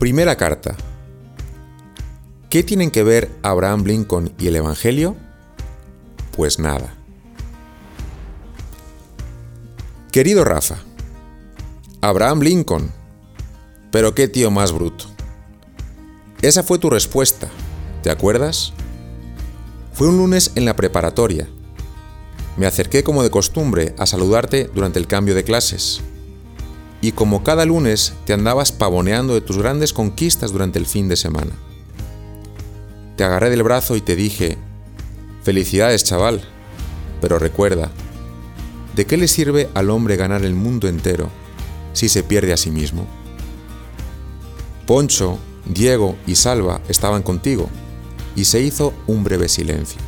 [0.00, 0.76] Primera carta.
[2.48, 5.14] ¿Qué tienen que ver Abraham Lincoln y el Evangelio?
[6.34, 6.94] Pues nada.
[10.10, 10.76] Querido Rafa,
[12.00, 12.90] Abraham Lincoln,
[13.92, 15.04] pero qué tío más bruto.
[16.40, 17.50] Esa fue tu respuesta,
[18.02, 18.72] ¿te acuerdas?
[19.92, 21.46] Fue un lunes en la preparatoria.
[22.56, 26.00] Me acerqué como de costumbre a saludarte durante el cambio de clases
[27.00, 31.16] y como cada lunes te andabas pavoneando de tus grandes conquistas durante el fin de
[31.16, 31.52] semana.
[33.16, 34.58] Te agarré del brazo y te dije,
[35.42, 36.42] felicidades chaval,
[37.20, 37.90] pero recuerda,
[38.94, 41.28] ¿de qué le sirve al hombre ganar el mundo entero
[41.92, 43.06] si se pierde a sí mismo?
[44.86, 47.68] Poncho, Diego y Salva estaban contigo
[48.36, 50.00] y se hizo un breve silencio.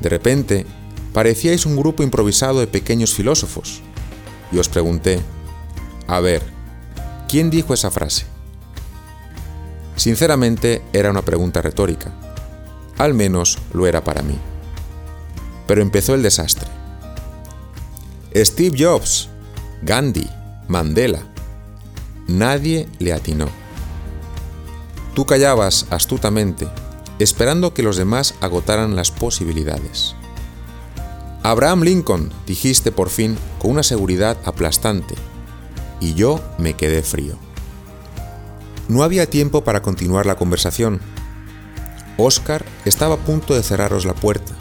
[0.00, 0.66] De repente,
[1.12, 3.80] parecíais un grupo improvisado de pequeños filósofos
[4.52, 5.20] y os pregunté,
[6.08, 6.42] a ver,
[7.28, 8.24] ¿quién dijo esa frase?
[9.94, 12.10] Sinceramente era una pregunta retórica.
[12.96, 14.38] Al menos lo era para mí.
[15.66, 16.66] Pero empezó el desastre.
[18.34, 19.28] Steve Jobs,
[19.82, 20.26] Gandhi,
[20.66, 21.20] Mandela.
[22.26, 23.48] Nadie le atinó.
[25.14, 26.66] Tú callabas astutamente,
[27.18, 30.14] esperando que los demás agotaran las posibilidades.
[31.42, 35.14] Abraham Lincoln, dijiste por fin con una seguridad aplastante,
[36.00, 37.36] y yo me quedé frío.
[38.88, 41.00] No había tiempo para continuar la conversación.
[42.16, 44.52] Oscar estaba a punto de cerraros la puerta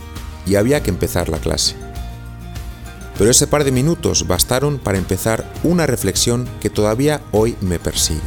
[0.46, 1.76] y había que empezar la clase.
[3.18, 8.22] Pero ese par de minutos bastaron para empezar una reflexión que todavía hoy me persigue.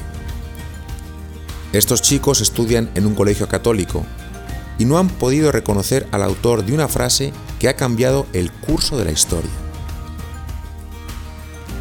[1.72, 4.04] Estos chicos estudian en un colegio católico
[4.78, 8.96] y no han podido reconocer al autor de una frase que ha cambiado el curso
[8.96, 9.50] de la historia.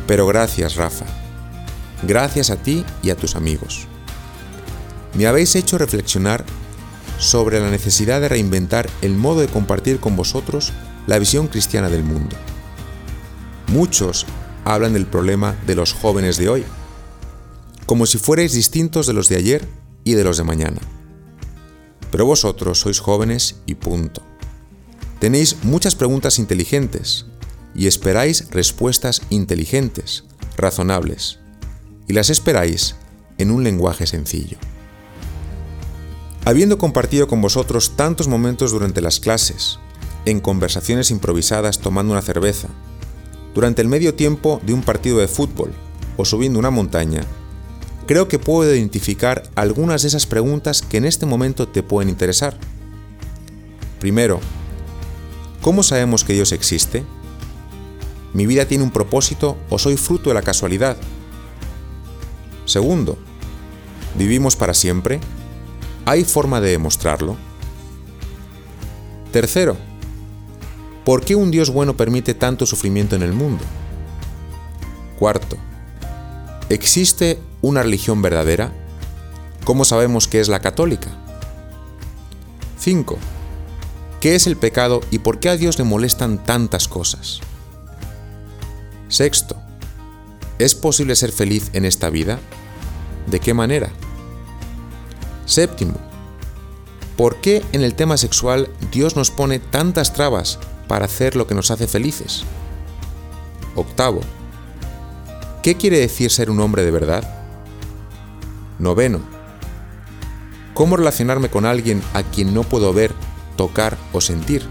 [0.05, 1.05] Pero gracias, Rafa.
[2.03, 3.87] Gracias a ti y a tus amigos.
[5.13, 6.45] Me habéis hecho reflexionar
[7.17, 10.71] sobre la necesidad de reinventar el modo de compartir con vosotros
[11.07, 12.35] la visión cristiana del mundo.
[13.67, 14.25] Muchos
[14.63, 16.63] hablan del problema de los jóvenes de hoy,
[17.85, 19.67] como si fuerais distintos de los de ayer
[20.03, 20.79] y de los de mañana.
[22.11, 24.21] Pero vosotros sois jóvenes y punto.
[25.19, 27.25] Tenéis muchas preguntas inteligentes
[27.75, 30.23] y esperáis respuestas inteligentes,
[30.55, 31.39] razonables,
[32.09, 32.95] y las esperáis
[33.37, 34.57] en un lenguaje sencillo.
[36.43, 39.79] Habiendo compartido con vosotros tantos momentos durante las clases,
[40.25, 42.67] en conversaciones improvisadas tomando una cerveza,
[43.53, 45.71] durante el medio tiempo de un partido de fútbol
[46.17, 47.21] o subiendo una montaña,
[48.07, 52.57] creo que puedo identificar algunas de esas preguntas que en este momento te pueden interesar.
[53.99, 54.39] Primero,
[55.61, 57.03] ¿cómo sabemos que Dios existe?
[58.33, 60.97] ¿Mi vida tiene un propósito o soy fruto de la casualidad?
[62.69, 63.17] Segundo,
[64.13, 65.19] ¿vivimos para siempre?
[66.05, 67.35] ¿Hay forma de demostrarlo?
[69.31, 69.75] Tercero,
[71.03, 73.63] ¿por qué un Dios bueno permite tanto sufrimiento en el mundo?
[75.17, 75.57] Cuarto,
[76.69, 78.71] ¿existe una religión verdadera?
[79.63, 81.09] ¿Cómo sabemos que es la católica?
[82.77, 83.17] 5.
[84.21, 87.39] ¿Qué es el pecado y por qué a Dios le molestan tantas cosas?
[89.07, 89.55] Sexto,
[90.59, 92.39] ¿es posible ser feliz en esta vida?
[93.29, 93.89] ¿De qué manera?
[95.45, 95.95] Séptimo,
[97.15, 100.57] ¿por qué en el tema sexual Dios nos pone tantas trabas
[100.87, 102.43] para hacer lo que nos hace felices?
[103.75, 104.21] Octavo,
[105.61, 107.23] ¿qué quiere decir ser un hombre de verdad?
[108.79, 109.19] Noveno,
[110.73, 113.13] ¿cómo relacionarme con alguien a quien no puedo ver,
[113.57, 114.63] tocar o sentir?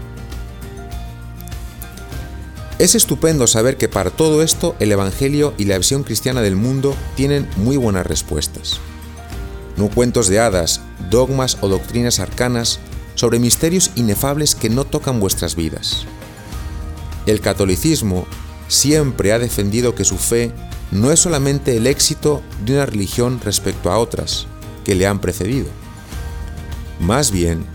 [2.79, 6.95] Es estupendo saber que para todo esto el Evangelio y la visión cristiana del mundo
[7.15, 8.48] tienen muy buenas respuestas.
[9.79, 12.79] No cuentos de hadas, dogmas o doctrinas arcanas
[13.15, 16.05] sobre misterios inefables que no tocan vuestras vidas.
[17.25, 18.27] El catolicismo
[18.67, 20.51] siempre ha defendido que su fe
[20.91, 24.47] no es solamente el éxito de una religión respecto a otras
[24.83, 25.67] que le han precedido.
[26.99, 27.65] Más bien,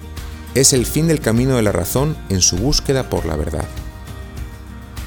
[0.54, 3.66] es el fin del camino de la razón en su búsqueda por la verdad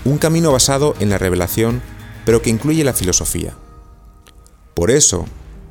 [0.07, 1.81] un camino basado en la revelación,
[2.25, 3.53] pero que incluye la filosofía.
[4.73, 5.25] Por eso,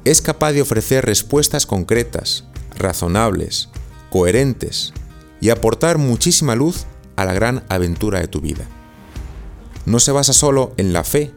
[0.06, 2.44] es capaz de ofrecer respuestas concretas,
[2.78, 3.70] razonables,
[4.08, 4.92] coherentes
[5.40, 6.86] y aportar muchísima luz
[7.16, 8.68] a la gran aventura de tu vida.
[9.84, 11.32] No se basa solo en la fe,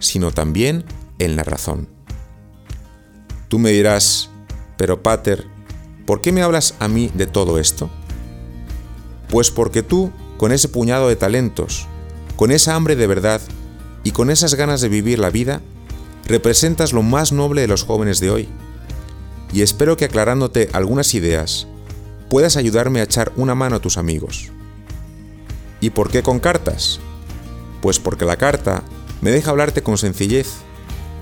[0.00, 0.84] sino también
[1.18, 1.88] en la razón.
[3.48, 4.28] Tú me dirás,
[4.76, 5.46] pero Pater,
[6.04, 7.88] ¿por qué me hablas a mí de todo esto?
[9.30, 11.86] Pues porque tú, con ese puñado de talentos,
[12.36, 13.40] con esa hambre de verdad
[14.04, 15.62] y con esas ganas de vivir la vida,
[16.30, 18.48] representas lo más noble de los jóvenes de hoy,
[19.52, 21.66] y espero que aclarándote algunas ideas
[22.28, 24.50] puedas ayudarme a echar una mano a tus amigos.
[25.80, 27.00] ¿Y por qué con cartas?
[27.82, 28.84] Pues porque la carta
[29.20, 30.48] me deja hablarte con sencillez,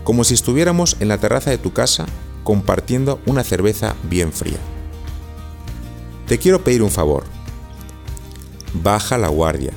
[0.04, 2.06] como si estuviéramos en la terraza de tu casa
[2.44, 4.58] compartiendo una cerveza bien fría.
[6.26, 7.24] Te quiero pedir un favor.
[8.74, 9.72] Baja la guardia.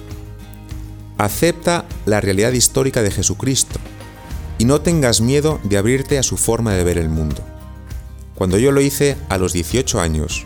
[1.18, 3.80] Acepta la realidad histórica de Jesucristo
[4.62, 7.42] y no tengas miedo de abrirte a su forma de ver el mundo.
[8.36, 10.46] Cuando yo lo hice a los 18 años,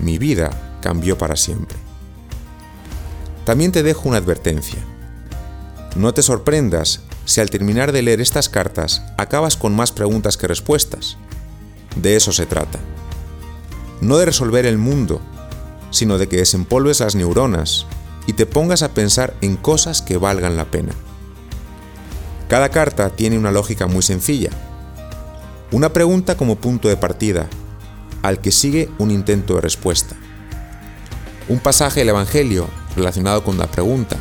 [0.00, 1.78] mi vida cambió para siempre.
[3.44, 4.80] También te dejo una advertencia.
[5.94, 10.48] No te sorprendas si al terminar de leer estas cartas acabas con más preguntas que
[10.48, 11.16] respuestas.
[11.94, 12.80] De eso se trata.
[14.00, 15.20] No de resolver el mundo,
[15.92, 17.86] sino de que desempolves las neuronas
[18.26, 20.94] y te pongas a pensar en cosas que valgan la pena.
[22.52, 24.50] Cada carta tiene una lógica muy sencilla.
[25.70, 27.46] Una pregunta como punto de partida,
[28.20, 30.16] al que sigue un intento de respuesta.
[31.48, 34.18] Un pasaje del Evangelio relacionado con la pregunta.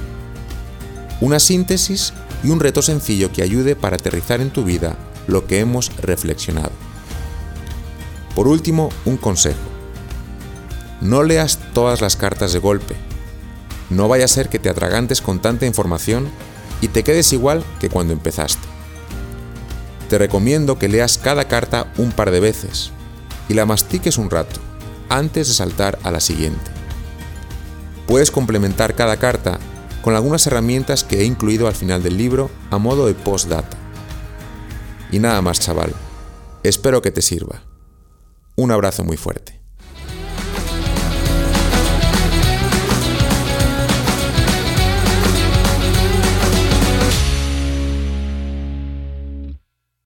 [1.20, 4.96] Una síntesis y un reto sencillo que ayude para aterrizar en tu vida
[5.28, 6.72] lo que hemos reflexionado.
[8.34, 9.60] Por último, un consejo.
[11.02, 12.96] No leas todas las cartas de golpe.
[13.90, 16.30] No vaya a ser que te atragantes con tanta información
[16.82, 18.68] y te quedes igual que cuando empezaste.
[20.10, 22.92] Te recomiendo que leas cada carta un par de veces
[23.48, 24.60] y la mastiques un rato
[25.08, 26.72] antes de saltar a la siguiente.
[28.08, 29.60] Puedes complementar cada carta
[30.02, 33.78] con algunas herramientas que he incluido al final del libro a modo de postdata.
[35.12, 35.94] Y nada más, chaval.
[36.64, 37.64] Espero que te sirva.
[38.56, 39.61] Un abrazo muy fuerte.